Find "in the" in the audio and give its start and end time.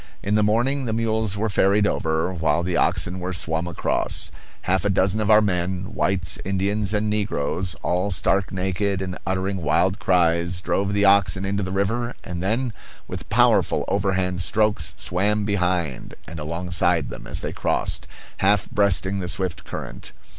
0.23-0.41